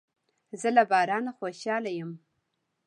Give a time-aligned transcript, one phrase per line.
[0.61, 2.11] زه له بارانه خوشاله یم.